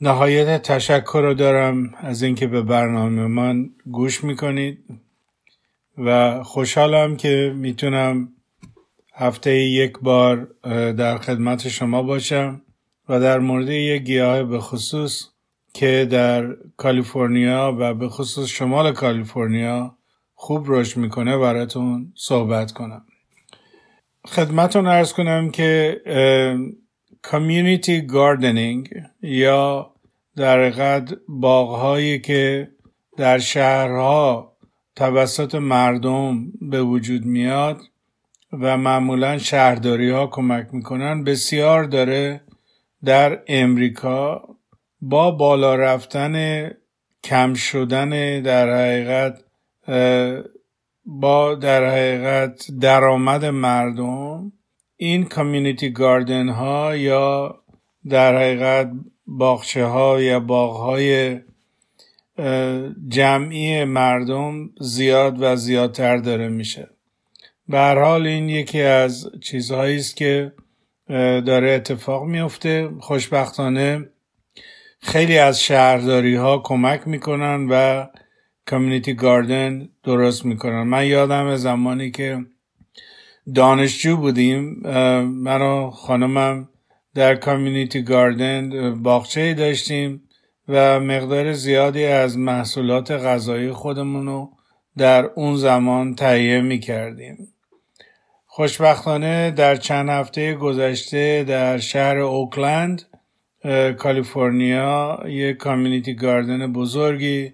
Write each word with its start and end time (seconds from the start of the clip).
نهایت 0.00 0.62
تشکر 0.62 1.20
رو 1.22 1.34
دارم 1.34 1.94
از 1.98 2.22
اینکه 2.22 2.46
به 2.46 2.62
برنامه 2.62 3.26
من 3.26 3.70
گوش 3.90 4.24
می‌کنید 4.24 4.78
و 5.98 6.42
خوشحالم 6.42 7.16
که 7.16 7.52
می‌تونم 7.56 8.28
هفته 9.14 9.54
یک 9.54 9.98
بار 9.98 10.48
در 10.92 11.18
خدمت 11.18 11.68
شما 11.68 12.02
باشم 12.02 12.62
و 13.08 13.20
در 13.20 13.38
مورد 13.38 13.68
یک 13.68 14.02
گیاه 14.02 14.42
به 14.42 14.58
خصوص 14.58 15.24
که 15.74 16.08
در 16.10 16.56
کالیفرنیا 16.76 17.76
و 17.78 17.94
به 17.94 18.08
خصوص 18.08 18.48
شمال 18.48 18.92
کالیفرنیا 18.92 19.96
خوب 20.34 20.64
رشد 20.68 20.96
می‌کنه 20.96 21.38
براتون 21.38 22.12
صحبت 22.16 22.72
کنم. 22.72 23.02
خدمتون 24.26 24.86
ارز 24.86 25.12
کنم 25.12 25.50
که 25.50 26.00
کامیونیتی 27.22 28.00
گاردنینگ 28.00 28.88
یا 29.22 29.92
در 30.36 30.60
حقیقت 30.60 31.12
باغهایی 31.28 32.18
که 32.18 32.70
در 33.16 33.38
شهرها 33.38 34.56
توسط 34.96 35.54
مردم 35.54 36.52
به 36.60 36.82
وجود 36.82 37.24
میاد 37.24 37.80
و 38.52 38.76
معمولا 38.76 39.38
شهرداری 39.38 40.10
ها 40.10 40.26
کمک 40.26 40.66
می‌کنن 40.72 41.24
بسیار 41.24 41.84
داره 41.84 42.40
در 43.04 43.42
امریکا 43.46 44.48
با 45.00 45.30
بالا 45.30 45.74
رفتن 45.74 46.70
کم 47.24 47.54
شدن 47.54 48.42
در 48.42 48.74
حقیقت 48.74 49.44
با 51.06 51.54
در 51.54 51.84
حقیقت 51.84 52.66
درآمد 52.80 53.44
مردم 53.44 54.52
این 54.96 55.24
کامیونیتی 55.24 55.90
گاردن 55.90 56.48
ها 56.48 56.96
یا 56.96 57.58
در 58.08 58.36
حقیقت 58.36 58.90
باغچه 59.26 59.84
ها 59.84 60.20
یا 60.20 60.40
باغ 60.40 60.76
های 60.76 61.40
جمعی 63.08 63.84
مردم 63.84 64.70
زیاد 64.80 65.36
و 65.40 65.56
زیادتر 65.56 66.16
داره 66.16 66.48
میشه. 66.48 66.88
به 67.68 67.78
هر 67.78 67.98
حال 67.98 68.26
این 68.26 68.48
یکی 68.48 68.82
از 68.82 69.30
چیزهایی 69.42 69.96
است 69.96 70.16
که 70.16 70.52
داره 71.46 71.70
اتفاق 71.70 72.24
میفته 72.24 72.90
خوشبختانه 73.00 74.08
خیلی 75.00 75.38
از 75.38 75.62
شهرداری 75.62 76.34
ها 76.34 76.58
کمک 76.58 77.08
می‌کنن 77.08 77.66
و 77.70 78.06
کامیونیتی 78.66 79.14
گاردن 79.14 79.88
درست 80.04 80.44
می‌کنن. 80.44 80.82
من 80.82 81.06
یادم 81.06 81.56
زمانی 81.56 82.10
که 82.10 82.46
دانشجو 83.54 84.16
بودیم 84.16 84.82
و 85.44 85.90
خانمم 85.90 86.68
در 87.16 87.34
کامیونیتی 87.34 88.02
گاردن 88.02 88.94
باغچه 89.02 89.54
داشتیم 89.54 90.22
و 90.68 91.00
مقدار 91.00 91.52
زیادی 91.52 92.04
از 92.04 92.38
محصولات 92.38 93.10
غذایی 93.10 93.72
خودمون 93.72 94.26
رو 94.26 94.50
در 94.96 95.24
اون 95.24 95.56
زمان 95.56 96.14
تهیه 96.14 96.60
می 96.60 96.78
کردیم. 96.78 97.48
خوشبختانه 98.46 99.50
در 99.50 99.76
چند 99.76 100.08
هفته 100.08 100.54
گذشته 100.54 101.44
در 101.44 101.78
شهر 101.78 102.18
اوکلند 102.18 103.02
کالیفرنیا 103.98 105.22
یک 105.26 105.56
کامیونیتی 105.56 106.14
گاردن 106.14 106.72
بزرگی 106.72 107.52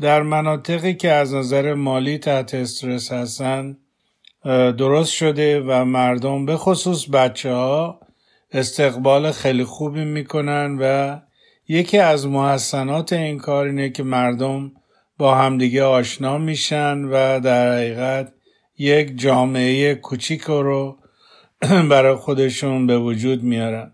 در 0.00 0.22
مناطقی 0.22 0.94
که 0.94 1.12
از 1.12 1.34
نظر 1.34 1.74
مالی 1.74 2.18
تحت 2.18 2.54
استرس 2.54 3.12
هستند 3.12 3.78
درست 4.78 5.12
شده 5.12 5.60
و 5.60 5.84
مردم 5.84 6.46
به 6.46 6.56
خصوص 6.56 7.10
بچه 7.10 7.52
ها 7.52 8.03
استقبال 8.54 9.32
خیلی 9.32 9.64
خوبی 9.64 10.04
می‌کنن 10.04 10.78
و 10.80 11.20
یکی 11.68 11.98
از 11.98 12.26
محسنات 12.26 13.12
این 13.12 13.38
کار 13.38 13.66
اینه 13.66 13.90
که 13.90 14.02
مردم 14.02 14.72
با 15.18 15.34
همدیگه 15.34 15.84
آشنا 15.84 16.38
میشن 16.38 17.04
و 17.04 17.40
در 17.40 17.76
حقیقت 17.76 18.32
یک 18.78 19.18
جامعه 19.18 19.94
کوچیک 19.94 20.42
رو 20.42 20.98
برای 21.90 22.14
خودشون 22.14 22.86
به 22.86 22.98
وجود 22.98 23.42
میارن. 23.42 23.92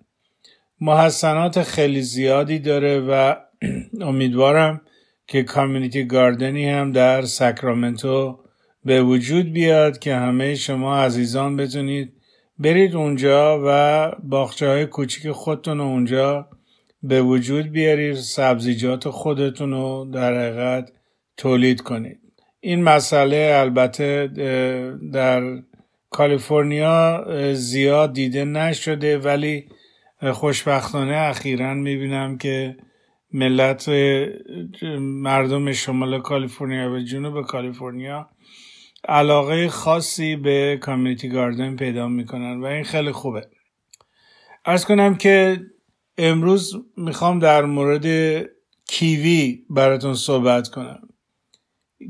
محسنات 0.81 1.63
خیلی 1.63 2.03
زیادی 2.03 2.59
داره 2.59 3.01
و 3.01 3.35
امیدوارم 4.11 4.81
که 5.27 5.43
کامیونیتی 5.43 6.05
گاردنی 6.05 6.69
هم 6.69 6.93
در 6.93 7.23
ساکرامنتو 7.23 8.39
به 8.85 9.03
وجود 9.03 9.53
بیاد 9.53 9.99
که 9.99 10.15
همه 10.15 10.55
شما 10.55 10.99
عزیزان 10.99 11.57
بتونید 11.57 12.20
برید 12.61 12.97
اونجا 12.97 13.63
و 13.67 14.13
باخچه 14.23 14.69
های 14.69 14.87
کوچیک 14.87 15.31
خودتون 15.31 15.81
اونجا 15.81 16.49
به 17.03 17.23
وجود 17.23 17.67
بیارید 17.67 18.15
سبزیجات 18.15 19.09
خودتون 19.09 19.71
رو 19.71 20.11
در 20.13 20.35
حقیقت 20.35 20.93
تولید 21.37 21.81
کنید. 21.81 22.21
این 22.61 22.83
مسئله 22.83 23.53
البته 23.55 24.27
در 25.13 25.63
کالیفرنیا 26.11 27.25
زیاد 27.55 28.13
دیده 28.13 28.45
نشده 28.45 29.19
ولی 29.19 29.69
خوشبختانه 30.33 31.17
اخیرا 31.17 31.75
می‌بینم 31.75 32.39
که 32.39 32.77
ملت 33.33 33.89
مردم 35.01 35.73
شمال 35.73 36.21
کالیفرنیا 36.21 36.93
و 36.93 36.99
جنوب 36.99 37.43
کالیفرنیا 37.47 38.29
علاقه 39.09 39.69
خاصی 39.69 40.37
به 40.37 40.79
کامیونیتی 40.81 41.29
گاردن 41.29 41.77
پیدا 41.77 42.09
می‌کنن 42.09 42.61
و 42.61 42.65
این 42.65 42.85
خیلی 42.85 43.13
خوبه. 43.13 43.49
ارز 44.65 44.85
کنم 44.85 45.15
که 45.15 45.61
امروز 46.19 46.73
می‌خوام 46.97 47.39
در 47.39 47.65
مورد 47.65 48.07
کیوی 48.87 49.65
براتون 49.71 50.15
صحبت 50.15 50.69
کنم. 50.69 51.09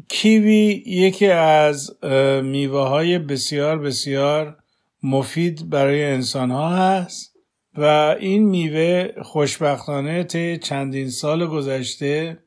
کیوی 0.09 0.83
یکی 0.87 1.27
از 1.27 2.05
میوه 2.43 2.89
های 2.89 3.19
بسیار 3.19 3.79
بسیار 3.79 4.57
مفید 5.03 5.71
برای 5.71 6.05
انسان 6.05 6.51
ها 6.51 6.77
هست 6.77 7.37
و 7.75 7.85
این 8.21 8.49
میوه 8.49 9.09
خوشبختانه 9.23 10.25
طی 10.25 10.59
چندین 10.59 11.11
سال 11.11 11.47
گذشته 11.47 12.39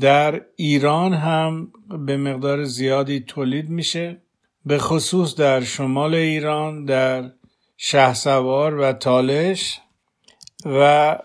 در 0.00 0.40
ایران 0.56 1.14
هم 1.14 1.72
به 2.06 2.16
مقدار 2.16 2.64
زیادی 2.64 3.20
تولید 3.20 3.68
میشه 3.68 4.22
به 4.66 4.78
خصوص 4.78 5.34
در 5.34 5.60
شمال 5.60 6.14
ایران 6.14 6.84
در 6.84 7.30
شهسوار 7.76 8.78
و 8.78 8.92
تالش. 8.92 9.80
و 10.64 11.18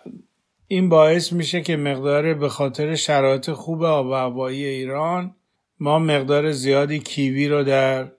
این 0.67 0.89
باعث 0.89 1.33
میشه 1.33 1.61
که 1.61 1.77
مقدار 1.77 2.33
به 2.33 2.49
خاطر 2.49 2.95
شرایط 2.95 3.51
خوب 3.51 3.83
آب 3.83 4.07
و 4.07 4.13
هوایی 4.13 4.65
ایران 4.65 5.35
ما 5.79 5.99
مقدار 5.99 6.51
زیادی 6.51 6.99
کیوی 6.99 7.47
رو 7.47 7.63
در 7.63 8.11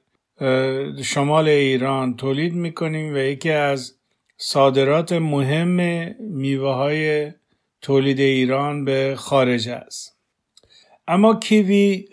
شمال 1.03 1.49
ایران 1.49 2.16
تولید 2.16 2.54
می‌کنیم 2.54 3.15
و 3.15 3.16
یکی 3.16 3.51
از 3.51 3.95
صادرات 4.37 5.13
مهم 5.13 5.69
میوه 6.21 6.75
های 6.75 7.33
تولید 7.83 8.21
ایران 8.21 8.84
به 8.84 9.15
خارج 9.16 9.69
است. 9.69 10.16
اما 11.09 11.35
کیوی 11.35 12.05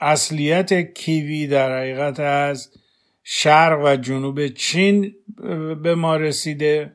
اصلیت 0.00 0.94
کیوی 0.94 1.46
در 1.46 1.78
حقیقت 1.78 2.20
از 2.20 2.70
شرق 3.24 3.84
و 3.84 3.96
جنوب 3.96 4.46
چین 4.46 5.14
به 5.82 5.94
ما 5.94 6.16
رسیده 6.16 6.92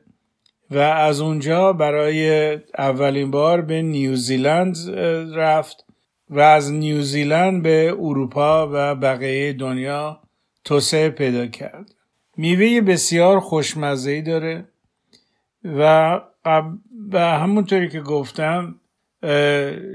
و 0.70 0.78
از 0.78 1.20
اونجا 1.20 1.72
برای 1.72 2.52
اولین 2.78 3.30
بار 3.30 3.60
به 3.60 3.82
نیوزیلند 3.82 4.76
رفت 5.34 5.84
و 6.30 6.40
از 6.40 6.72
نیوزیلند 6.72 7.62
به 7.62 7.96
اروپا 7.98 8.68
و 8.72 8.94
بقیه 8.94 9.52
دنیا 9.52 10.20
توسعه 10.64 11.10
پیدا 11.10 11.46
کرد. 11.46 11.94
میوه 12.36 12.80
بسیار 12.80 13.40
خوشمزهی 13.40 14.22
داره 14.22 14.68
و 15.64 16.20
و 17.12 17.18
همونطوری 17.18 17.88
که 17.88 18.00
گفتم 18.00 18.80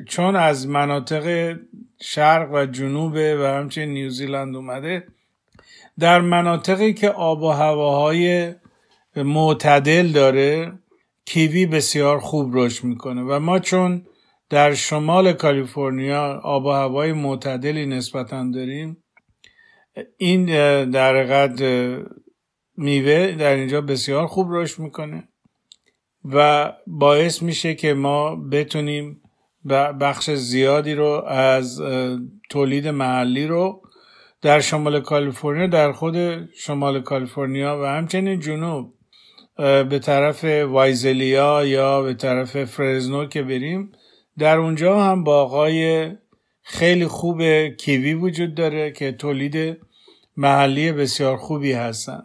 چون 0.07 0.35
از 0.35 0.67
مناطق 0.67 1.57
شرق 2.01 2.53
و 2.53 2.65
جنوب 2.65 3.13
و 3.13 3.45
همچنین 3.45 3.89
نیوزیلند 3.89 4.55
اومده 4.55 5.07
در 5.99 6.21
مناطقی 6.21 6.93
که 6.93 7.09
آب 7.09 7.43
و 7.43 7.49
هواهای 7.49 8.53
معتدل 9.15 10.07
داره 10.07 10.79
کیوی 11.25 11.65
بسیار 11.65 12.19
خوب 12.19 12.57
رشد 12.57 12.83
می‌کنه 12.83 13.21
و 13.21 13.39
ما 13.39 13.59
چون 13.59 14.05
در 14.49 14.73
شمال 14.73 15.33
کالیفرنیا 15.33 16.39
آب 16.43 16.65
و 16.65 16.69
هوای 16.69 17.13
معتدلی 17.13 17.85
نسبتا 17.85 18.51
داریم 18.53 19.03
این 20.17 20.45
در 20.89 21.15
حقیقت 21.15 21.61
میوه 22.77 23.31
در 23.31 23.55
اینجا 23.55 23.81
بسیار 23.81 24.27
خوب 24.27 24.47
رشد 24.51 24.79
می‌کنه 24.79 25.27
و 26.25 26.71
باعث 26.87 27.41
میشه 27.41 27.75
که 27.75 27.93
ما 27.93 28.35
بتونیم 28.35 29.20
بخش 29.69 30.29
زیادی 30.29 30.95
رو 30.95 31.23
از 31.27 31.81
تولید 32.49 32.87
محلی 32.87 33.47
رو 33.47 33.81
در 34.41 34.59
شمال 34.59 35.01
کالیفرنیا 35.01 35.67
در 35.67 35.91
خود 35.91 36.15
شمال 36.53 37.01
کالیفرنیا 37.01 37.79
و 37.81 37.85
همچنین 37.85 38.39
جنوب 38.39 38.93
به 39.57 39.99
طرف 40.03 40.43
وایزلیا 40.43 41.65
یا 41.65 42.01
به 42.01 42.13
طرف 42.13 42.63
فرزنو 42.65 43.25
که 43.25 43.43
بریم 43.43 43.91
در 44.37 44.57
اونجا 44.57 45.03
هم 45.03 45.23
باغای 45.23 46.11
خیلی 46.61 47.07
خوب 47.07 47.67
کیوی 47.67 48.13
وجود 48.13 48.55
داره 48.55 48.91
که 48.91 49.11
تولید 49.11 49.77
محلی 50.37 50.91
بسیار 50.91 51.37
خوبی 51.37 51.71
هستن. 51.71 52.23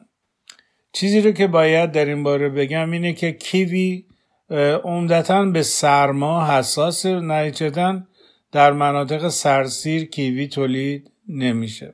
چیزی 0.93 1.21
رو 1.21 1.33
که 1.33 1.47
باید 1.47 1.93
در 1.93 2.05
این 2.05 2.23
باره 2.23 2.49
بگم 2.49 2.91
اینه 2.91 3.12
که 3.12 3.33
کیوی 3.33 4.05
عمدتا 4.85 5.45
به 5.45 5.63
سرما 5.63 6.47
حساس 6.47 7.07
نتیجتا 7.07 8.01
در 8.53 8.73
مناطق 8.73 9.29
سرسیر 9.29 10.05
کیوی 10.05 10.49
تولید 10.49 11.11
نمیشه. 11.29 11.93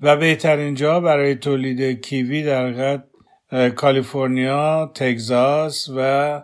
و 0.00 0.16
بهترین 0.16 0.74
جا 0.74 1.00
برای 1.00 1.34
تولید 1.34 2.00
کیوی 2.00 2.42
در 2.42 3.02
کالیفرنیا، 3.76 4.92
تگزاس 4.94 5.88
و 5.96 6.42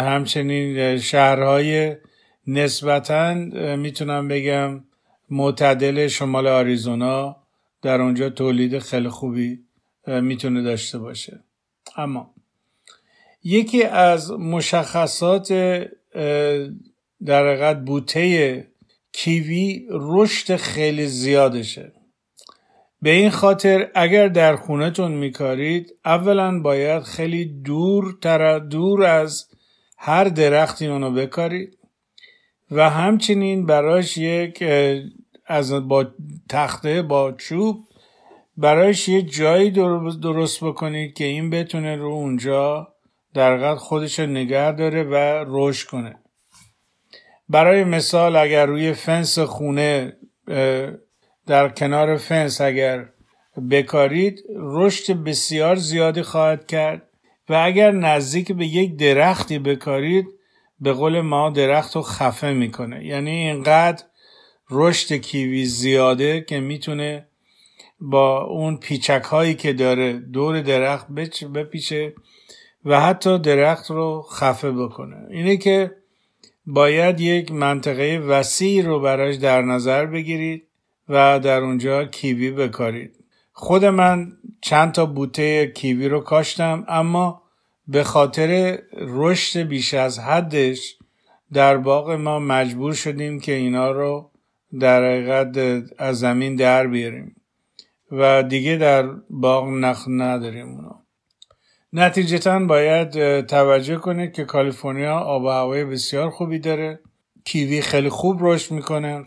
همچنین 0.00 0.98
شهرهای 0.98 1.96
نسبتا 2.46 3.34
می‌تونم 3.76 4.28
بگم 4.28 4.84
معتدل 5.30 6.06
شمال 6.06 6.46
آریزونا 6.46 7.36
در 7.82 8.00
اونجا 8.00 8.30
تولید 8.30 8.78
خیلی 8.78 9.08
خوبی 9.08 9.58
می‌تونه 10.06 10.62
داشته 10.62 10.98
باشه. 10.98 11.40
اما 11.96 12.34
یکی 13.44 13.82
از 13.84 14.30
مشخصات 14.30 15.52
در 17.26 17.46
حقیقت 17.46 17.84
بوته 17.84 18.66
کیوی 19.12 19.86
رشد 19.90 20.56
خیلی 20.56 21.06
زیادشه. 21.06 21.92
به 23.02 23.10
این 23.10 23.30
خاطر 23.30 23.90
اگر 23.94 24.28
در 24.28 24.56
خونتون 24.56 25.12
میکارید 25.12 25.94
اولا 26.04 26.60
باید 26.60 27.02
خیلی 27.02 27.44
دور 27.44 28.18
تر 28.22 28.58
دور 28.58 29.04
از 29.04 29.48
هر 29.98 30.24
درختی 30.24 30.86
اونو 30.86 31.10
بکارید 31.10 31.78
و 32.70 32.90
همچنین 32.90 33.66
براش 33.66 34.18
یک 34.18 34.64
از 35.46 35.88
با 35.88 36.06
تخته 36.48 37.02
با 37.02 37.32
چوب 37.32 37.88
برایش 38.56 39.08
یه 39.08 39.22
جایی 39.22 39.70
درست 40.22 40.64
بکنید 40.64 41.14
که 41.14 41.24
این 41.24 41.50
بتونه 41.50 41.96
رو 41.96 42.08
اونجا 42.08 42.91
در 43.34 43.74
خودش 43.74 44.20
نگه 44.20 44.72
داره 44.72 45.02
و 45.02 45.44
رشد 45.48 45.88
کنه. 45.88 46.18
برای 47.48 47.84
مثال 47.84 48.36
اگر 48.36 48.66
روی 48.66 48.92
فنس 48.92 49.38
خونه 49.38 50.16
در 51.46 51.68
کنار 51.68 52.16
فنس 52.16 52.60
اگر 52.60 53.08
بکارید 53.70 54.44
رشد 54.56 55.12
بسیار 55.12 55.76
زیادی 55.76 56.22
خواهد 56.22 56.66
کرد 56.66 57.02
و 57.48 57.54
اگر 57.54 57.90
نزدیک 57.90 58.52
به 58.52 58.66
یک 58.66 58.96
درختی 58.96 59.58
بکارید 59.58 60.26
به 60.80 60.92
قول 60.92 61.20
ما 61.20 61.50
درخت 61.50 61.96
رو 61.96 62.02
خفه 62.02 62.52
می‌کنه. 62.52 63.06
یعنی 63.06 63.30
اینقدر 63.30 64.04
رشد 64.70 65.14
کیوی 65.14 65.64
زیاده 65.64 66.40
که 66.40 66.60
می‌تونه 66.60 67.26
با 68.00 68.42
اون 68.42 68.76
پیچک 68.76 69.22
هایی 69.22 69.54
که 69.54 69.72
داره 69.72 70.12
دور 70.12 70.60
درخت 70.60 71.06
بپیچه 71.54 72.14
و 72.84 73.00
حتی 73.00 73.38
درخت 73.38 73.90
رو 73.90 74.26
خفه 74.32 74.70
بکنه. 74.70 75.26
اینه 75.30 75.56
که 75.56 75.96
باید 76.66 77.20
یک 77.20 77.52
منطقه 77.52 78.18
وسیع 78.18 78.84
رو 78.84 79.00
براش 79.00 79.34
در 79.34 79.62
نظر 79.62 80.06
بگیرید 80.06 80.68
و 81.08 81.40
در 81.40 81.60
اونجا 81.60 82.04
کیوی 82.04 82.50
بکارید. 82.50 83.14
خود 83.52 83.84
من 83.84 84.32
چند 84.60 84.92
تا 84.92 85.06
بوته 85.06 85.66
کیوی 85.66 86.08
رو 86.08 86.20
کاشتم 86.20 86.84
اما 86.88 87.42
به 87.88 88.04
خاطر 88.04 88.78
رشد 88.92 89.60
بیش 89.60 89.94
از 89.94 90.18
حدش 90.18 90.96
در 91.52 91.76
باغ 91.76 92.10
ما 92.10 92.38
مجبور 92.38 92.92
شدیم 92.92 93.40
که 93.40 93.52
اینا 93.52 93.90
رو 93.90 94.30
در 94.80 95.04
حقیقت 95.04 95.84
از 95.98 96.18
زمین 96.18 96.56
در 96.56 96.86
بیاریم 96.86 97.36
و 98.12 98.42
دیگه 98.42 98.76
در 98.76 99.02
باغ 99.30 99.68
نخ 99.68 100.04
نداریم 100.08 100.68
اونا. 100.68 101.01
نتیجتا 101.94 102.58
باید 102.58 103.40
توجه 103.46 103.96
کنید 103.96 104.32
که 104.32 104.44
کالیفرنیا 104.44 105.18
آب 105.18 105.42
و 105.42 105.48
هوای 105.48 105.84
بسیار 105.84 106.30
خوبی 106.30 106.58
داره. 106.58 107.00
کیوی 107.44 107.80
خیلی 107.80 108.08
خوب 108.08 108.38
رشد 108.40 108.74
می‌کنه 108.74 109.24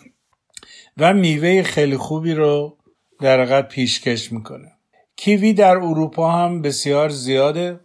و 0.98 1.14
میوه 1.14 1.64
خیلی 1.64 1.98
خوبی 1.98 2.34
رو 2.34 2.78
در 3.20 3.42
حقیقت 3.42 3.68
پیشکش 3.68 4.32
می‌کنه. 4.32 4.72
کیوی 5.16 5.54
در 5.54 5.78
اروپا 5.78 6.32
هم 6.32 6.62
بسیار 6.62 7.10
زیاده. 7.10 7.80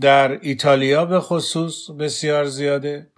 در 0.00 0.38
ایتالیا 0.42 1.04
به 1.04 1.20
خصوص 1.20 1.90
بسیار 1.90 2.44
زیاده. 2.44 3.10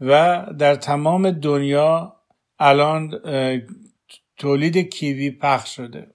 و 0.00 0.46
در 0.58 0.74
تمام 0.74 1.30
دنیا 1.30 2.16
الان 2.58 3.20
تولید 4.36 4.76
کیوی 4.78 5.30
پخش 5.30 5.76
شده. 5.76 6.06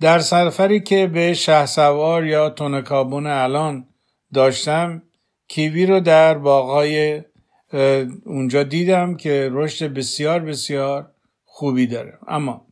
در 0.00 0.18
سفری 0.18 0.80
که 0.80 1.06
به 1.06 1.34
شهسوار 1.34 2.26
یا 2.26 2.50
تونکابون 2.50 3.26
الان 3.26 3.86
داشتم 4.34 5.02
کیوی 5.48 5.86
رو 5.86 6.00
در 6.00 6.38
باغای 6.38 7.22
اونجا 8.24 8.62
دیدم 8.62 9.16
که 9.16 9.48
رشد 9.52 9.94
بسیار 9.94 10.40
بسیار 10.40 11.10
خوبی 11.44 11.86
داره. 11.86 12.18
اما 12.28 12.67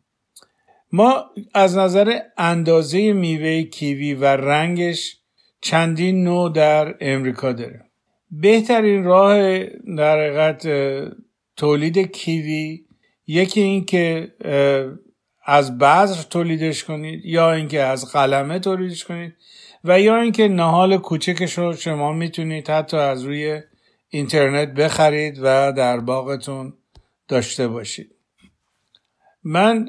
ما 0.93 1.25
از 1.55 1.77
نظر 1.77 2.19
اندازه 2.37 3.13
میوه 3.13 3.63
کیوی 3.63 4.15
و 4.15 4.25
رنگش 4.25 5.17
چندین 5.61 6.25
نوع 6.25 6.53
در 6.53 6.95
امریکا 7.01 7.53
داره 7.53 7.85
بهترین 8.31 9.05
راه 9.05 9.65
در 9.97 10.21
حقیقت 10.21 10.69
تولید 11.57 11.99
کیوی 11.99 12.85
یکی 13.27 13.61
این 13.61 13.85
که 13.85 14.33
از 15.45 15.79
بذر 15.79 16.23
تولیدش 16.23 16.85
کنید 16.85 17.25
یا 17.25 17.53
اینکه 17.53 17.83
از 17.83 18.13
قلمه 18.13 18.59
تولیدش 18.59 19.05
کنید 19.05 19.37
و 19.85 20.01
یا 20.01 20.17
اینکه 20.21 20.49
نهال 20.49 20.97
کوچکش 20.97 21.59
رو 21.59 21.77
شما 21.77 22.13
می‌تونید 22.13 22.71
حتی 22.71 22.97
از 22.97 23.25
روی 23.25 23.63
اینترنت 24.09 24.69
بخرید 24.69 25.39
و 25.43 25.73
در 25.73 26.01
باغتون 26.01 26.75
داشته 27.29 27.69
باشید. 27.69 28.15
من 29.45 29.89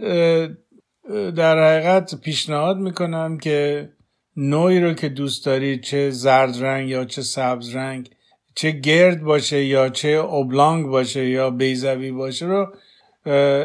در 1.35 1.63
حقیقت 1.63 2.15
پیشنهاد 2.21 2.77
می‌کنم 2.77 3.37
که 3.37 3.89
نوعی 4.37 4.79
رو 4.79 4.93
که 4.93 5.09
دوست 5.09 5.45
دارید 5.45 5.81
چه 5.81 6.09
زرد 6.09 6.63
رنگ 6.63 6.89
یا 6.89 7.05
چه 7.05 7.21
سبز 7.21 7.75
رنگ 7.75 8.09
چه 8.55 8.71
گرد 8.71 9.23
باشه 9.23 9.63
یا 9.63 9.89
چه 9.89 10.07
اوبلانگ 10.07 10.87
باشه 10.87 11.29
یا 11.29 11.49
بیزوی 11.49 12.11
باشه 12.11 12.45
رو 12.45 12.73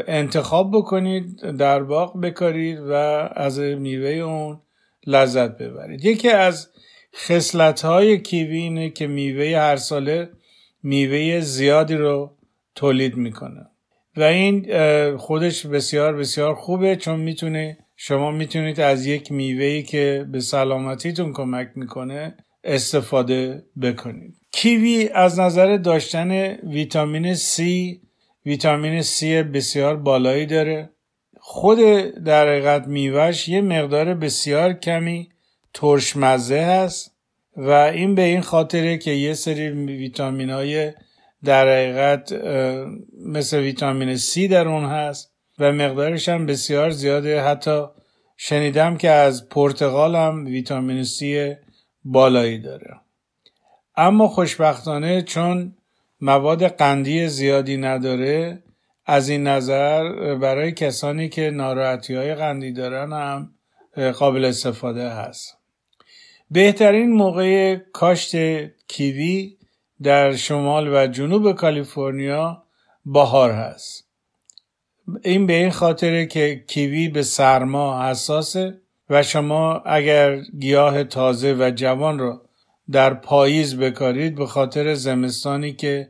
انتخاب 0.08 0.70
بکنید 0.76 1.40
در 1.56 1.82
باغ 1.82 2.20
بکارید 2.20 2.78
و 2.78 2.92
از 3.34 3.58
میوه 3.58 4.08
اون 4.08 4.60
لذت 5.06 5.58
ببرید. 5.58 6.04
یکی 6.04 6.28
از 6.28 6.68
خسلت 7.14 7.84
های 7.84 8.20
کیوی 8.20 8.56
اینه 8.56 8.90
که 8.90 9.06
میوه 9.06 9.58
هر 9.58 9.76
ساله 9.76 10.30
میوه 10.82 11.40
زیادی 11.40 11.94
رو 11.94 12.36
تولید 12.74 13.16
می‌کنه. 13.16 13.66
و 14.16 14.22
این 14.22 14.66
خودش 15.16 15.66
بسیار 15.66 16.16
بسیار 16.16 16.54
خوبه 16.54 16.96
چون 16.96 17.20
می‌تونه 17.20 17.78
شما 17.96 18.30
می‌تونید 18.30 18.80
از 18.80 19.06
یک 19.06 19.32
میوهی 19.32 19.82
که 19.82 20.26
به 20.32 20.40
سلامتیتون 20.40 21.32
کمک 21.32 21.70
می‌کنه 21.74 22.34
استفاده 22.64 23.62
بکنید. 23.82 24.34
کیوی 24.52 25.08
از 25.14 25.40
نظر 25.40 25.76
داشتن 25.76 26.30
ویتامین 26.54 27.34
C 27.34 27.62
ویتامین 28.46 29.02
C 29.02 29.24
بسیار 29.24 29.96
بالایی 29.96 30.46
داره. 30.46 30.90
خود 31.40 31.78
در 32.24 32.48
حقیقت 32.48 32.86
میوهش 32.86 33.48
یه 33.48 33.60
مقدار 33.60 34.14
بسیار 34.14 34.72
کمی 34.72 35.28
ترشمزه 35.74 36.60
هست 36.60 37.14
و 37.56 37.70
این 37.70 38.14
به 38.14 38.22
این 38.22 38.40
خاطره 38.40 38.98
که 38.98 39.10
یه 39.10 39.34
سری 39.34 39.68
ویتامین 39.70 40.50
های 40.50 40.92
در 41.44 41.68
حقیقت 41.68 42.32
مثل 43.26 43.58
ویتامین 43.58 44.16
C 44.16 44.38
در 44.50 44.68
اون 44.68 44.84
هست 44.84 45.32
و 45.58 45.72
مقدارش 45.72 46.28
هم 46.28 46.46
بسیار 46.46 46.90
زیاده. 46.90 47.42
حتی 47.42 47.84
شنیدم 48.36 48.96
که 48.96 49.10
از 49.10 49.48
پرتغال 49.48 50.16
هم 50.16 50.44
ویتامین 50.44 51.04
C 51.04 51.24
بالایی 52.04 52.58
داره. 52.58 53.00
اما 53.96 54.28
خوشبختانه 54.28 55.22
چون 55.22 55.76
مواد 56.20 56.66
قندی 56.66 57.28
زیادی 57.28 57.76
نداره 57.76 58.62
از 59.06 59.28
این 59.28 59.46
نظر 59.46 60.34
برای 60.34 60.72
کسانی 60.72 61.28
که 61.28 61.50
ناراحتی 61.50 62.14
های 62.14 62.34
قندی 62.34 62.72
دارن 62.72 63.12
هم 63.12 63.54
قابل 64.12 64.44
استفاده 64.44 65.08
هست. 65.08 65.56
بهترین 66.50 67.12
موقع 67.12 67.76
کاشت 67.76 68.36
کیوی 68.88 69.56
در 70.02 70.36
شمال 70.36 70.88
و 70.94 71.06
جنوب 71.06 71.52
کالیفرنیا 71.52 72.62
بهار 73.04 73.50
هست. 73.50 74.08
این 75.22 75.46
به 75.46 75.52
این 75.52 75.70
خاطره 75.70 76.26
که 76.26 76.64
کیوی 76.66 77.08
به 77.08 77.22
سرما 77.22 78.02
حساسه 78.08 78.78
و 79.10 79.22
شما 79.22 79.74
اگر 79.74 80.40
گیاه 80.40 81.04
تازه 81.04 81.56
و 81.58 81.70
جوان 81.74 82.18
رو 82.18 82.40
در 82.90 83.14
پاییز 83.14 83.76
بکارید 83.76 84.34
به 84.34 84.46
خاطر 84.46 84.94
زمستانی 84.94 85.72
که 85.72 86.08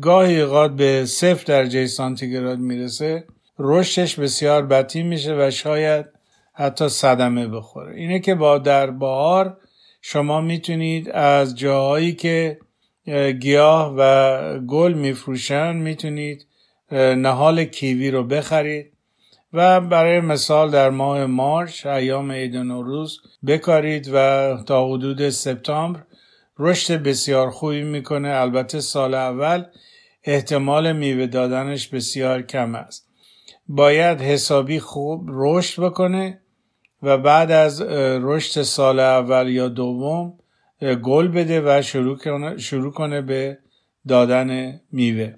گاهی 0.00 0.40
اوقات 0.40 0.72
به 0.72 1.04
صفر 1.04 1.44
درجه 1.44 1.86
سانتیگراد 1.86 2.58
می‌رسه 2.58 3.24
رشدش 3.58 4.18
بسیار 4.18 4.66
بطی 4.66 5.02
میشه 5.02 5.34
و 5.38 5.50
شاید 5.50 6.06
حتی 6.52 6.88
صدمه 6.88 7.48
بخوره. 7.48 7.96
اینه 7.96 8.20
که 8.20 8.34
با 8.34 8.58
در 8.58 8.90
بهار 8.90 9.56
شما 10.00 10.40
می‌تونید 10.40 11.10
از 11.10 11.58
جاهایی 11.58 12.12
که 12.12 12.58
گیاه 13.40 13.94
و 13.98 14.58
گل 14.58 14.92
میفروشن 14.92 15.76
می‌تونید 15.76 16.46
نهال 17.16 17.64
کیوی 17.64 18.10
رو 18.10 18.24
بخرید 18.24 18.92
و 19.52 19.80
برای 19.80 20.20
مثال 20.20 20.70
در 20.70 20.90
ماه 20.90 21.26
مارچ 21.26 21.86
ایام 21.86 22.32
عید 22.32 22.56
نوروز 22.56 23.20
بکارید 23.46 24.10
و 24.12 24.56
تا 24.66 24.88
حدود 24.88 25.28
سپتامبر 25.28 26.00
رشد 26.58 27.02
بسیار 27.02 27.50
خوبی 27.50 27.82
می‌کنه. 27.82 28.28
البته 28.28 28.80
سال 28.80 29.14
اول 29.14 29.64
احتمال 30.24 30.92
میوه 30.92 31.26
دادنش 31.26 31.88
بسیار 31.88 32.42
کم 32.42 32.74
است. 32.74 33.08
باید 33.68 34.20
حسابی 34.20 34.80
خوب 34.80 35.24
رشد 35.28 35.82
بکنه 35.82 36.40
و 37.02 37.18
بعد 37.18 37.50
از 37.50 37.82
رشد 38.22 38.62
سال 38.62 39.00
اول 39.00 39.48
یا 39.48 39.68
دوم 39.68 40.38
گل 40.82 41.28
بده 41.28 41.62
و 41.64 41.82
شروع 41.82 42.18
کنه, 42.18 42.58
شروع 42.58 42.92
کنه 42.92 43.22
به 43.22 43.58
دادن 44.08 44.80
میوه. 44.92 45.34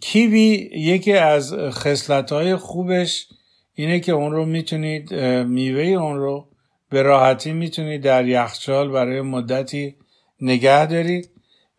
کیوی 0.00 0.70
یکی 0.72 1.12
از 1.12 1.54
خصلت 1.54 2.32
های 2.32 2.56
خوبش 2.56 3.28
اینه 3.74 4.00
که 4.00 4.12
اون 4.12 4.32
رو 4.32 4.44
می‌تونید 4.46 5.14
میوه 5.44 5.82
اون 5.82 6.16
رو 6.16 6.48
به 6.90 7.02
راحتی 7.02 7.52
می‌تونید 7.52 8.02
در 8.02 8.26
یخچال 8.26 8.90
برای 8.90 9.20
مدتی 9.20 9.96
نگه 10.40 10.86
دارید 10.86 11.30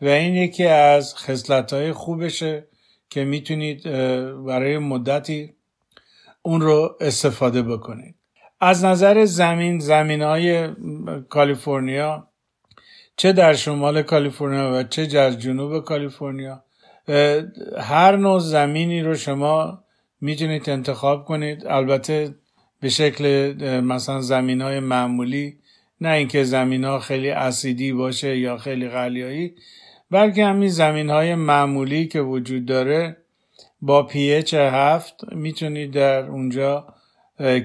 و 0.02 0.08
این 0.08 0.36
یکی 0.36 0.66
از 0.66 1.16
خصلت 1.16 1.74
های 1.74 1.92
خوبشه 1.92 2.68
که 3.10 3.24
می‌تونید 3.24 3.84
برای 4.46 4.78
مدتی 4.78 5.54
اون 6.42 6.62
رو 6.62 6.98
استفاده 7.02 7.62
بکنید. 7.62 8.16
از 8.60 8.86
نظر 8.86 9.26
زمین 9.26 9.80
زمین 9.80 10.22
های 10.22 10.70
کالیفرنیا 11.30 12.28
چه 13.18 13.32
در 13.34 13.54
شمال 13.54 14.02
کالیفرنیا 14.02 14.72
و 14.74 14.84
چه 14.84 15.06
در 15.06 15.32
جنوب 15.32 15.84
کالیفرنیا 15.84 16.64
هر 17.80 18.16
نوع 18.16 18.40
زمینی 18.40 19.02
رو 19.02 19.16
شما 19.16 19.84
می‌تونید 20.22 20.70
انتخاب 20.70 21.26
کنید. 21.26 21.68
البته 21.68 22.36
به 22.82 22.90
شکل 22.90 23.54
مثلا 23.82 24.22
زمین 24.22 24.62
های 24.62 24.80
معمولی 24.80 25.58
نه 26.02 26.10
اینکه 26.10 26.44
زمین 26.44 26.84
ها 26.84 27.00
خیلی 27.00 27.30
اسیدی 27.30 27.94
باشه 27.94 28.38
یا 28.38 28.58
خیلی 28.58 28.90
غلیایی 28.90 29.56
بلکه 30.12 30.46
همین 30.46 30.70
زمین 30.70 31.10
های 31.10 31.36
معمولی 31.36 32.08
که 32.08 32.22
وجود 32.22 32.66
داره 32.66 33.18
با 33.82 34.04
پی 34.04 34.34
اچ 34.34 34.54
هفت 34.54 35.16
می‌تونید 35.32 35.92
در 35.92 36.26
اونجا 36.26 36.88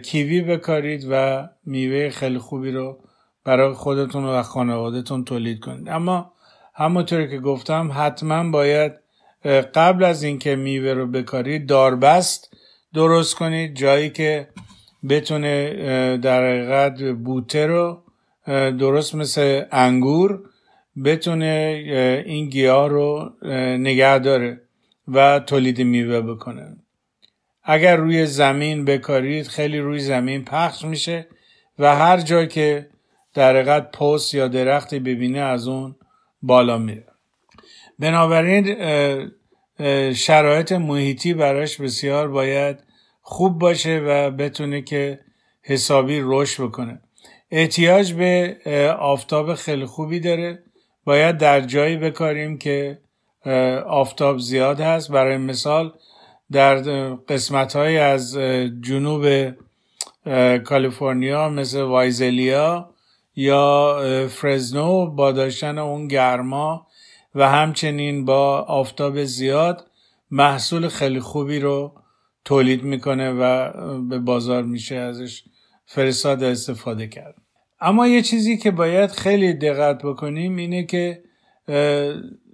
کیوی 0.03 0.41
بکارید 0.41 1.07
و 1.11 1.49
میوه 1.67 2.11
خیلی 2.11 2.39
خوبی 2.39 2.71
رو 2.71 2.99
برای 3.45 3.75
خودتون 3.75 4.25
و 4.25 4.43
خانوادهتون 4.43 5.25
تولید 5.25 5.61
کنید. 5.61 5.89
اما 5.89 6.33
همونطوری 6.75 7.29
که 7.29 7.39
گفتم 7.39 7.91
حتما 7.95 8.51
باید 8.51 8.93
قبل 9.75 10.05
از 10.05 10.23
اینکه 10.23 10.57
میوه 10.57 10.93
رو 10.93 11.07
بکارید 11.07 11.67
داربست 11.67 12.57
درست 12.95 13.35
کنید. 13.35 13.75
جایی 13.75 14.11
که 14.11 14.49
بتونه 15.09 16.17
در 16.17 16.47
حقیقت 16.47 17.03
بوته 17.03 17.67
رو 17.67 18.03
درست 18.79 19.15
مثل 19.15 19.65
انگور 19.73 20.41
بتونه 21.05 22.23
این 22.27 22.49
گیاه 22.49 22.89
رو 22.89 23.33
نگه 23.79 24.19
داره 24.19 24.61
و 25.09 25.39
تولید 25.39 25.81
میوه 25.83 26.21
بکنه. 26.21 26.77
اگر 27.65 27.97
روی 27.97 28.27
زمین 28.27 28.85
بکارید 28.85 29.47
خیلی 29.47 29.79
روی 29.79 29.99
زمین 29.99 30.45
پخش 30.45 30.85
میشه 30.85 31.27
و 31.79 31.97
هر 31.97 32.17
جا 32.21 32.45
که 32.45 32.87
در 33.35 33.57
حقیقت 33.57 33.91
پست 33.91 34.35
یا 34.35 34.49
درختی 34.49 34.99
ببینه 34.99 35.39
از 35.39 35.69
اون 35.69 35.97
بالا 36.43 36.79
میره. 36.79 37.07
بنابراین 37.99 38.77
شرایط 40.13 40.73
محیطی 40.73 41.35
براش 41.35 41.81
بسیار 41.81 42.29
باید 42.29 42.79
خوب 43.21 43.59
باشه 43.59 43.99
و 43.99 44.31
بتونه 44.31 44.83
که 44.83 45.21
حسابی 45.63 46.21
رشد 46.23 46.63
بکنه. 46.63 47.01
احتیاج 47.51 48.13
به 48.13 48.57
آفتاب 49.01 49.55
خیلی 49.55 49.85
خوبی 49.85 50.21
داره. 50.21 50.63
باید 51.05 51.39
در 51.39 51.61
جایی 51.61 51.97
بکاریم 51.97 52.59
که 52.59 52.99
آفتاب 53.87 54.39
زیاد 54.39 54.81
هست. 54.81 55.11
برای 55.11 55.37
مثال 55.37 55.93
در 56.53 56.77
قسمت 57.15 57.77
های 57.77 57.99
از 57.99 58.39
جنوب 58.81 59.55
کالیفرنیا 60.65 61.49
مثل 61.49 61.81
وایزلیا 61.81 62.92
یا 63.37 63.99
فرزنو 64.31 65.07
با 65.07 65.33
داشتن 65.33 65.79
اون 65.79 66.09
گرما 66.09 66.87
و 67.35 67.49
همچنین 67.49 68.25
با 68.25 68.61
آفتاب 68.61 69.25
زیاد 69.25 69.87
محصول 70.31 70.89
خیلی 70.89 71.21
خوبی 71.21 71.59
رو 71.61 71.93
تولید 72.45 72.83
می‌کنه 72.83 73.31
و 73.31 73.73
به 74.03 74.19
بازار 74.19 74.63
میشه 74.63 74.95
ازش 74.95 75.43
فرستاد 75.87 76.43
استفاده 76.43 77.07
کرد. 77.07 77.35
اما 77.81 78.09
یه 78.09 78.23
چیزی 78.23 78.57
که 78.57 78.71
باید 78.71 79.11
خیلی 79.11 79.55
دقت 79.55 80.03
بکنیم 80.03 80.57
اینه 80.57 80.85
که 80.87 81.23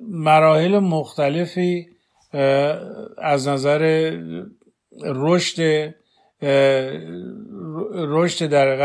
مراحل 0.09 0.79
مختلفی 0.79 1.89
از 3.19 3.49
نظر 3.49 4.13
رشد 5.05 5.95
رشد 7.93 8.47
در 8.47 8.77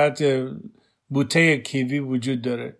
بوته 1.13 1.57
کیوی 1.57 1.99
وجود 1.99 2.41
داره. 2.41 2.77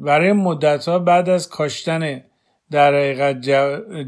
برای 0.00 0.32
مدت 0.32 0.88
ها 0.88 0.98
بعد 0.98 1.28
از 1.28 1.48
کاشتن 1.48 2.24
در 2.70 2.94
حقیقت 2.94 3.40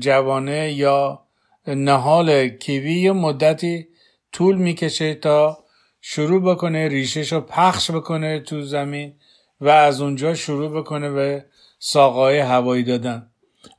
جوانه 0.00 0.72
یا 0.72 1.22
نهال 1.66 2.48
کیوی 2.48 3.00
یه 3.00 3.12
مدتی 3.12 3.88
طول 4.32 4.56
می‌کشه 4.56 5.14
تا 5.14 5.58
شروع 6.00 6.42
بکنه 6.42 6.88
ریشش 6.88 7.32
رو 7.32 7.40
پخش 7.40 7.90
بکنه 7.90 8.40
تو 8.40 8.62
زمین 8.62 9.12
و 9.60 9.68
از 9.68 10.00
اونجا 10.00 10.34
شروع 10.34 10.80
بکنه 10.80 11.10
به 11.10 11.44
ساقای 11.78 12.38
هوایی 12.38 12.82
دادن. 12.82 13.30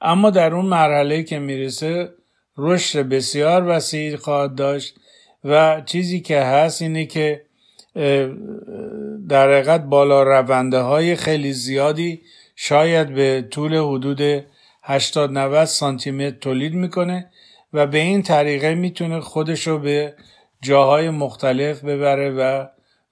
اما 0.01 0.29
در 0.29 0.53
اون 0.53 0.65
مرحله 0.65 1.23
که 1.23 1.39
می‌رسه 1.39 2.13
رشد 2.57 2.99
بسیار 2.99 3.67
وسیع 3.67 4.15
خواهد 4.15 4.55
داشت 4.55 4.95
و 5.43 5.81
چیزی 5.85 6.21
که 6.21 6.41
هست 6.41 6.81
اینه 6.81 7.05
که 7.05 7.46
در 9.29 9.51
حقیقت 9.51 9.83
بالا 9.83 10.23
رونده 10.23 10.79
های 10.79 11.15
خیلی 11.15 11.53
زیادی 11.53 12.21
شاید 12.55 13.13
به 13.13 13.47
طول 13.51 13.75
حدود 13.75 14.45
80 14.83 15.31
90 15.31 15.65
سانتی 15.65 16.11
متر 16.11 16.37
تولید 16.37 16.73
می‌کنه 16.73 17.31
و 17.73 17.87
به 17.87 17.97
این 17.97 18.23
طریقه 18.23 18.75
می‌تونه 18.75 19.19
خودش 19.19 19.67
رو 19.67 19.79
به 19.79 20.13
جاهای 20.61 21.09
مختلف 21.09 21.83
ببره 21.83 22.29
و 22.31 22.65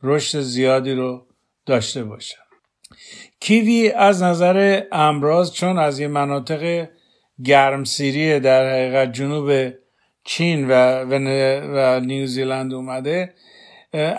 رشد 0.04 0.40
زیادی 0.40 0.94
رو 0.94 1.26
داشته 1.66 2.04
باشه. 2.04 2.38
کیوی 3.40 3.92
از 3.92 4.24
نظر 4.24 4.84
امراض 4.92 5.52
چون 5.52 5.80
از 5.80 6.00
یه 6.00 6.08
مناطق 6.08 6.88
گرمسیری 7.46 8.40
در 8.40 8.70
حقیقت 8.70 9.14
جنوب 9.14 9.74
چین 10.24 10.68
و, 10.68 11.04
و 11.76 12.00
نیوزیلند 12.00 12.74
اومده 12.74 13.34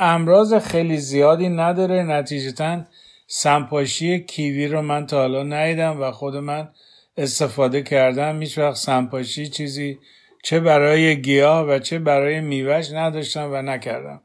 امراض 0.00 0.54
خیلی 0.54 0.96
زیادی 0.96 1.48
نداره. 1.48 2.02
نتیجتا 2.02 2.80
سمپاشی 3.26 4.20
کیوی 4.20 4.68
رو 4.68 4.82
من 4.82 5.06
تا 5.06 5.16
حالا 5.18 5.42
ندیدم 5.42 6.00
و 6.00 6.10
خود 6.10 6.36
من 6.36 6.68
استفاده 7.16 7.82
کردم. 7.82 8.40
هیچ 8.40 8.58
وقت 8.58 8.76
سمپاشی 8.76 9.48
چیزی 9.48 9.98
چه 10.42 10.60
برای 10.60 11.22
گیاه 11.22 11.66
و 11.66 11.78
چه 11.78 11.98
برای 11.98 12.40
میوهش 12.40 12.90
نداشتم 12.92 13.52
و 13.52 13.62
نکردم. 13.62 14.20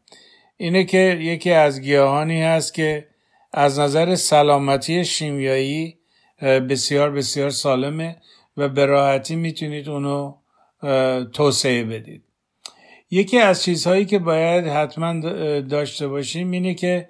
اینه 0.58 0.84
که 0.84 0.98
یکی 1.22 1.52
از 1.52 1.82
گیاهانی 1.82 2.42
هست 2.42 2.74
که 2.74 3.08
از 3.54 3.80
نظر 3.80 4.16
سلامتی 4.16 5.06
شیمیایی 5.06 5.98
بسیار 6.42 7.12
بسیار 7.12 7.50
سالمه 7.50 8.18
و 8.58 8.70
به 8.70 8.86
راحتی 8.86 9.36
می‌تونید 9.36 9.90
اونو 9.90 10.36
توسعه 11.34 11.84
بدید. 11.84 12.24
یکی 13.12 13.40
از 13.40 13.64
چیزهایی 13.64 14.06
که 14.06 14.20
باید 14.20 14.68
حتما 14.68 15.20
داشته 15.62 16.08
باشیم 16.08 16.52
اینه 16.52 16.74
که 16.74 17.10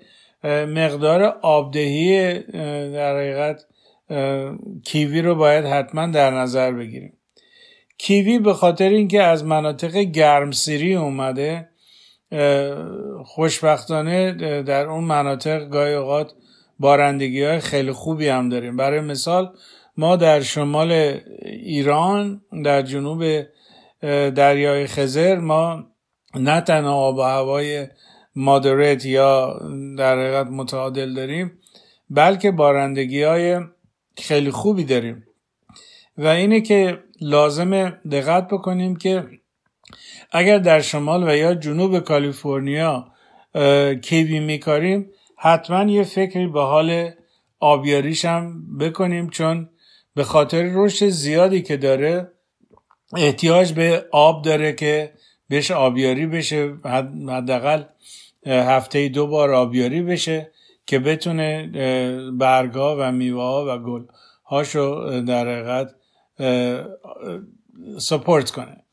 مقدار 0.67 1.23
آبدهی 1.41 2.39
در 2.91 3.17
حقیقت 3.17 3.65
کیوی 4.85 5.21
رو 5.21 5.35
باید 5.35 5.65
حتما 5.65 6.07
در 6.07 6.31
نظر 6.31 6.71
بگیریم. 6.71 7.13
کیوی 7.97 8.39
به 8.39 8.53
خاطر 8.53 8.89
اینکه 8.89 9.23
از 9.23 9.45
مناطق 9.45 9.97
گرمسیری 9.97 10.95
اومده 10.95 11.69
خوشبختانه 13.25 14.33
در 14.63 14.85
اون 14.85 15.03
مناطق 15.03 15.69
گاهی 15.69 15.93
اوقات 15.93 16.33
بارندگی 16.79 17.43
های 17.43 17.59
خیلی 17.59 17.91
خوبی 17.91 18.27
هم 18.27 18.49
داریم. 18.49 18.77
برای 18.77 18.99
مثال 18.99 19.53
ما 19.97 20.15
در 20.15 20.41
شمال 20.41 21.19
ایران 21.45 22.41
در 22.63 22.81
جنوب 22.81 23.23
دریای 24.35 24.87
خزر 24.87 25.35
ما 25.39 25.90
نه 26.35 26.61
تنها 26.61 26.93
آب 26.93 27.17
و 27.17 27.21
هوای 27.21 27.87
مادرت 28.35 29.05
یا 29.05 29.59
در 29.97 30.19
حقیقت 30.19 30.47
متعادل 30.47 31.13
داریم 31.13 31.51
بلکه 32.09 32.51
بارندگی 32.51 33.23
های 33.23 33.59
خیلی 34.17 34.51
خوبی 34.51 34.83
داریم. 34.83 35.25
و 36.17 36.27
اینه 36.27 36.61
که 36.61 37.03
لازمه 37.21 37.99
دقت 38.11 38.47
بکنیم 38.47 38.95
که 38.95 39.27
اگر 40.31 40.57
در 40.57 40.81
شمال 40.81 41.29
و 41.29 41.35
یا 41.35 41.53
جنوب 41.53 41.99
کالیفرنیا 41.99 43.07
کیوی 44.01 44.39
میکاریم 44.39 45.09
حتما 45.37 45.91
یه 45.91 46.03
فکری 46.03 46.47
به 46.47 46.61
حال 46.61 47.11
آبیاریش 47.59 48.25
هم 48.25 48.77
بکنیم 48.77 49.29
چون 49.29 49.69
به 50.15 50.23
خاطر 50.23 50.69
رشد 50.73 51.07
زیادی 51.07 51.61
که 51.61 51.77
داره 51.77 52.31
احتیاج 53.17 53.73
به 53.73 54.05
آب 54.11 54.45
داره 54.45 54.73
که 54.73 55.13
بهش 55.51 55.71
آبیاری 55.71 56.25
بشه 56.25 56.73
حداقل 57.29 57.83
هفته 58.45 59.09
دو 59.09 59.27
بار 59.27 59.53
آبیاری 59.53 60.01
بشه 60.01 60.51
که 60.85 60.99
بتونه 60.99 61.67
برگا 62.33 62.97
و 62.99 63.11
میوه 63.11 63.41
ها 63.41 63.65
و 63.67 63.77
گل 63.77 64.03
هاشو 64.45 65.21
در 65.21 65.47
حقیقت 65.47 65.95
سپورت 67.97 68.51
کنه. 68.51 68.83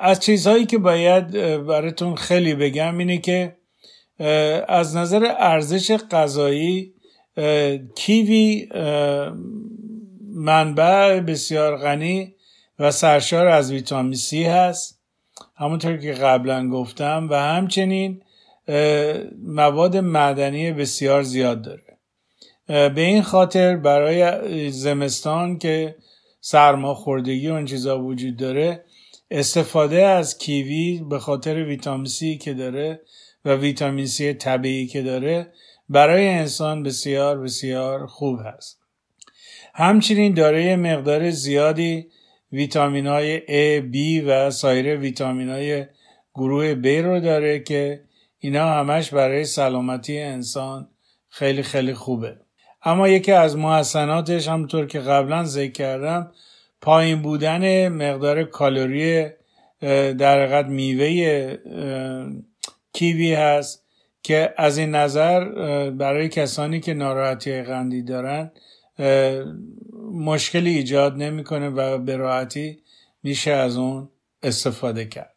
از 0.00 0.20
چیزهایی 0.20 0.66
که 0.66 0.78
باید 0.78 1.30
براتون 1.66 2.14
خیلی 2.14 2.54
بگم 2.54 2.98
اینه 2.98 3.18
که 3.18 3.56
از 4.68 4.96
نظر 4.96 5.34
ارزش 5.38 5.96
غذایی 6.10 6.94
کیوی 7.96 8.68
منبع 10.34 11.20
بسیار 11.20 11.76
غنی 11.76 12.34
و 12.78 12.90
سرشار 12.90 13.46
از 13.46 13.72
ویتامین 13.72 14.14
سی 14.14 14.44
هست. 14.44 15.03
همونطور 15.56 15.96
که 15.96 16.12
قبلا 16.12 16.68
گفتم 16.68 17.28
و 17.30 17.34
همچنین 17.34 18.22
مواد 19.42 19.96
معدنی 19.96 20.72
بسیار 20.72 21.22
زیاد 21.22 21.62
داره. 21.62 21.98
به 22.66 23.00
این 23.00 23.22
خاطر 23.22 23.76
برای 23.76 24.70
زمستان 24.70 25.58
که 25.58 25.96
سرماخوردگی 26.40 27.48
و 27.48 27.54
این 27.54 27.66
چیزا 27.66 27.98
وجود 28.02 28.36
داره 28.36 28.84
استفاده 29.30 30.02
از 30.06 30.38
کیوی 30.38 31.04
به 31.10 31.18
خاطر 31.18 31.64
ویتامین 31.64 32.06
سی 32.06 32.38
که 32.38 32.54
داره 32.54 33.00
و 33.44 33.54
ویتامین 33.54 34.06
سی 34.06 34.34
طبیعی 34.34 34.86
که 34.86 35.02
داره 35.02 35.52
برای 35.88 36.28
انسان 36.28 36.82
بسیار 36.82 37.40
بسیار 37.40 38.06
خوب 38.06 38.38
هست. 38.44 38.80
همچنین 39.74 40.34
داره 40.34 40.76
مقدار 40.76 41.30
زیادی 41.30 42.06
ویتامین 42.54 43.06
های 43.06 43.40
A, 43.40 43.82
B 43.94 44.24
و 44.26 44.50
سایر 44.50 44.96
ویتامین 44.96 45.48
های 45.48 45.86
گروه 46.34 46.74
B 46.74 46.86
رو 46.86 47.20
داره 47.20 47.58
که 47.58 48.00
اینا 48.38 48.72
همش 48.72 49.10
برای 49.10 49.44
سلامتی 49.44 50.18
انسان 50.18 50.88
خیلی 51.28 51.62
خیلی 51.62 51.94
خوبه. 51.94 52.36
اما 52.82 53.08
یکی 53.08 53.32
از 53.32 53.56
محسناتش 53.56 54.48
همونطور 54.48 54.86
که 54.86 55.00
قبلا 55.00 55.44
ذکر 55.44 55.72
کردم 55.72 56.30
پایین 56.80 57.22
بودن 57.22 57.88
مقدار 57.88 58.44
کالری 58.44 59.26
در 60.18 60.42
حقیقت 60.42 60.66
میوه 60.66 61.56
کیوی 62.92 63.34
هست 63.34 63.84
که 64.22 64.54
از 64.56 64.78
این 64.78 64.90
نظر 64.90 65.50
برای 65.90 66.28
کسانی 66.28 66.80
که 66.80 66.94
ناراحتی 66.94 67.62
قندی 67.62 68.02
دارن 68.02 68.50
مشکلی 70.12 70.70
ایجاد 70.70 71.16
نمی‌کنه 71.16 71.68
و 71.68 71.98
به 71.98 72.16
راحتی 72.16 72.78
میشه 73.22 73.50
از 73.50 73.76
اون 73.76 74.08
استفاده 74.42 75.04
کرد. 75.04 75.34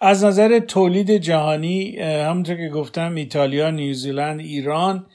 از 0.00 0.24
نظر 0.24 0.58
تولید 0.58 1.10
جهانی 1.10 1.98
همونطور 2.00 2.56
که 2.56 2.68
گفتم 2.68 3.14
ایتالیا، 3.14 3.70
نیوزیلند، 3.70 4.40
ایران 4.40 5.06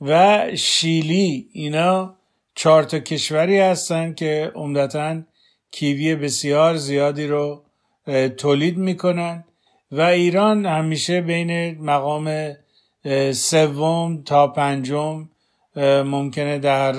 و 0.00 0.42
شیلی 0.54 1.48
اینا 1.52 2.14
چهار 2.54 2.82
تا 2.82 2.98
کشوری 2.98 3.58
هستن 3.58 4.14
که 4.14 4.52
عمدتا 4.54 5.22
کیوی 5.70 6.14
بسیار 6.16 6.76
زیادی 6.76 7.26
رو 7.26 7.64
تولید 8.36 8.78
می‌کنن 8.78 9.44
و 9.92 10.00
ایران 10.00 10.66
همیشه 10.66 11.20
بین 11.20 11.82
مقام 11.82 12.54
سوم 13.32 14.22
تا 14.22 14.48
پنجم 14.48 15.28
ممکنه 15.84 16.58
در 16.58 16.92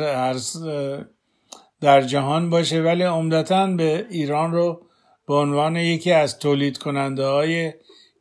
در 1.81 2.01
جهان 2.01 2.49
باشه 2.49 2.81
ولی 2.81 3.03
عمدتا 3.03 3.67
به 3.67 4.05
ایران 4.09 4.51
رو 4.51 4.81
به 5.27 5.33
عنوان 5.33 5.75
یکی 5.75 6.11
از 6.11 6.39
تولید 6.39 6.77
کننده 6.77 7.25
های 7.25 7.73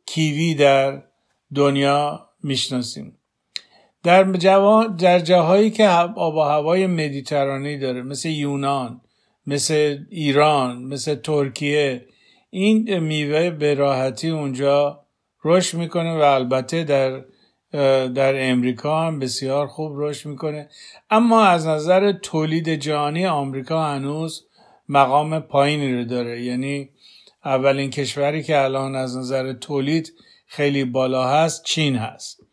کیوی 0.05 0.55
در 0.55 1.03
دنیا 1.55 2.29
می‌شناسیم. 2.43 3.17
در, 4.03 4.23
در 4.99 5.19
جاهایی 5.19 5.69
که 5.71 5.87
آب 6.15 6.35
و 6.35 6.41
هوای 6.41 6.87
مدیترانی 6.87 7.77
داره 7.77 8.01
مثل 8.01 8.29
یونان 8.29 9.01
مثل 9.47 9.97
ایران 10.09 10.83
مثل 10.83 11.15
ترکیه 11.15 12.05
این 12.49 12.99
میوه 12.99 13.49
به 13.49 13.73
راحتی 13.73 14.29
اونجا 14.29 15.05
رشد 15.43 15.77
می‌کنه 15.77 16.17
و 16.17 16.21
البته 16.21 16.83
در 16.83 17.21
در 18.15 18.49
امریکا 18.49 19.07
هم 19.07 19.19
بسیار 19.19 19.67
خوب 19.67 19.91
رشد 19.95 20.29
می‌کنه. 20.29 20.69
اما 21.09 21.43
از 21.43 21.67
نظر 21.67 22.11
تولید 22.11 22.69
جهانی 22.69 23.25
آمریکا 23.25 23.83
هنوز 23.83 24.45
مقام 24.89 25.39
پایینی 25.39 25.95
رو 25.95 26.03
داره. 26.03 26.43
یعنی 26.43 26.89
اولین 27.45 27.89
کشوری 27.89 28.43
که 28.43 28.61
الان 28.61 28.95
از 28.95 29.17
نظر 29.17 29.53
تولید 29.53 30.13
خیلی 30.47 30.85
بالا 30.85 31.27
هست 31.27 31.63
چین 31.63 31.95
هست. 31.95 32.43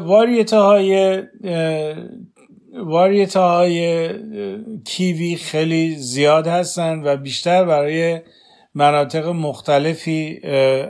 واریته 0.00 0.56
های 0.56 1.22
واریت 2.74 3.36
های 3.36 4.08
کیوی 4.84 5.36
خیلی 5.36 5.96
زیاد 5.96 6.46
هستند 6.46 7.06
و 7.06 7.16
بیشتر 7.16 7.64
برای 7.64 8.20
مناطق 8.74 9.26
مختلفی 9.26 10.40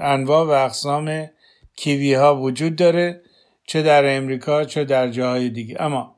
انواع 0.01 0.47
و 0.47 0.51
اقسام 0.51 1.31
کیوی 1.77 2.15
ها 2.15 2.41
وجود 2.41 2.77
داره 2.77 3.21
چه 3.67 3.83
در 3.83 4.17
امریکا 4.17 4.65
چه 4.65 4.85
در 4.85 5.09
جاهای 5.09 5.49
دیگه. 5.49 5.77
اما 5.83 6.15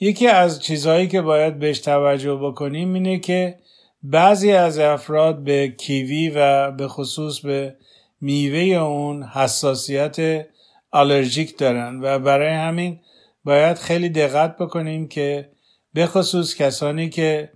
یکی 0.00 0.26
از 0.26 0.62
چیزهایی 0.62 1.08
که 1.08 1.20
باید 1.22 1.58
بهش 1.58 1.78
توجه 1.78 2.34
بکنیم 2.34 2.94
اینه 2.94 3.18
که 3.18 3.58
بعضی 4.02 4.52
از 4.52 4.78
افراد 4.78 5.44
به 5.44 5.68
کیوی 5.68 6.32
و 6.34 6.70
به 6.70 6.88
خصوص 6.88 7.40
به 7.40 7.76
میوه 8.20 8.82
اون 8.82 9.22
حساسیت 9.22 10.46
آلرژیک 10.90 11.58
دارن 11.58 12.00
و 12.02 12.18
برای 12.18 12.54
همین 12.54 13.00
باید 13.44 13.78
خیلی 13.78 14.08
دقت 14.08 14.56
بکنیم 14.56 15.08
که 15.08 15.48
به 15.94 16.06
خصوص 16.06 16.54
کسانی 16.54 17.08
که 17.08 17.52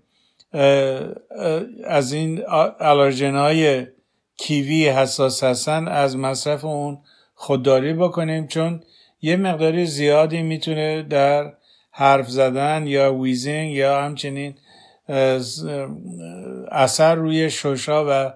از 1.85 2.13
این 2.13 2.43
آلرژن 2.81 3.35
های 3.37 3.87
کیوی 4.37 4.89
حساس 4.89 5.45
هستن 5.45 5.89
از 5.89 6.17
مصرف 6.17 6.65
اون 6.65 6.99
خودداری 7.39 7.93
بکنیم 7.93 8.47
چون 8.47 8.83
یه 9.23 9.37
مقداری 9.37 9.87
زیادی 9.87 10.43
می‌تونه 10.43 11.03
در 11.03 11.53
حرف 11.91 12.29
زدن 12.29 12.87
یا 12.87 13.15
wheezing 13.15 13.73
یا 13.73 14.03
همچنین 14.03 14.55
اثر 16.71 17.15
روی 17.15 17.51
ششا 17.51 18.05
و 18.09 18.33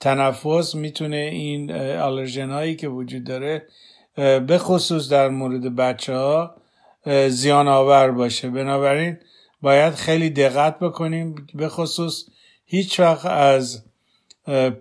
تنفس 0.00 0.74
می‌تونه 0.74 1.16
این 1.16 1.72
آلرژن 1.96 2.50
هایی 2.50 2.76
که 2.76 2.88
وجود 2.88 3.24
داره 3.24 3.62
به 4.16 4.58
خصوص 4.58 5.08
در 5.08 5.28
مورد 5.28 5.76
بچه 5.76 6.14
ها 6.14 6.54
زیان 7.28 7.68
آور 7.68 8.10
باشه. 8.10 8.50
بنابراین 8.50 9.16
باید 9.62 9.94
خیلی 9.94 10.30
دقت 10.30 10.78
بکنیم 10.78 11.46
به 11.54 11.68
خصوص 11.68 12.24
هیچ 12.66 13.00
وقت 13.00 13.26
از 13.26 13.82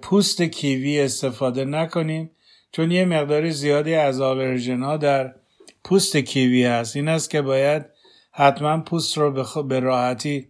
پوست 0.02 0.42
کیوی 0.42 1.02
استفاده 1.02 1.66
نکنیم. 1.66 2.30
چون 2.74 2.92
یه 2.92 3.06
مقداری 3.06 3.52
زیادی 3.52 3.96
از 3.96 4.22
آلرژن 4.22 4.84
ها 4.84 4.98
در 4.98 5.36
پوست 5.84 6.18
کیوی 6.18 6.66
هست. 6.66 6.96
این 6.96 7.08
است 7.08 7.30
که 7.30 7.42
باید 7.42 7.86
حتما 8.32 8.82
پوست 8.82 9.18
رو 9.18 9.64
به 9.64 9.80
راحتی 9.80 10.48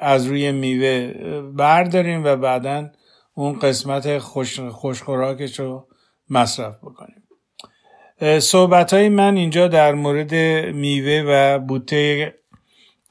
از 0.00 0.26
روی 0.26 0.52
میوه 0.52 1.12
برداریم 1.42 2.24
و 2.24 2.36
بعدا 2.36 2.90
اون 3.34 3.58
قسمت 3.58 4.18
خوش 4.18 4.60
خوشخوراکش 4.60 5.60
رو 5.60 5.88
مصرف 6.30 6.76
بکنیم. 6.78 7.22
صحبت 8.38 8.94
های 8.94 9.08
من 9.08 9.36
اینجا 9.36 9.68
در 9.68 9.94
مورد 9.94 10.34
میوه 10.74 11.24
و 11.26 11.58
بوته 11.58 12.34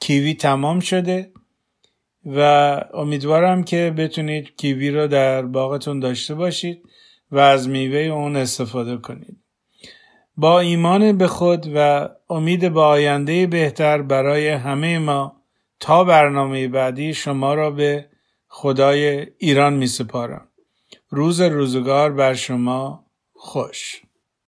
کیوی 0.00 0.34
تمام 0.34 0.80
شده 0.80 1.32
و 2.26 2.40
امیدوارم 2.94 3.64
که 3.64 3.94
بتونید 3.96 4.56
کیوی 4.56 4.90
رو 4.90 5.06
در 5.06 5.42
باغتون 5.42 6.00
داشته 6.00 6.34
باشید. 6.34 6.82
و 7.32 7.38
از 7.38 7.68
میوه 7.68 7.98
اون 7.98 8.36
استفاده 8.36 8.96
کنید 8.96 9.36
با 10.36 10.60
ایمان 10.60 11.18
به 11.18 11.26
خود 11.26 11.72
و 11.74 12.08
امید 12.30 12.72
به 12.72 12.80
آینده 12.80 13.46
بهتر 13.46 14.02
برای 14.02 14.48
همه 14.48 14.98
ما 14.98 15.36
تا 15.80 16.04
برنامه 16.04 16.68
بعدی 16.68 17.14
شما 17.14 17.54
را 17.54 17.70
به 17.70 18.06
خدای 18.48 19.26
ایران 19.38 19.74
می 19.74 19.86
سپارم. 19.86 20.48
روز 21.10 21.40
روزگار 21.40 22.12
بر 22.12 22.34
شما 22.34 23.04
خوش 23.32 24.02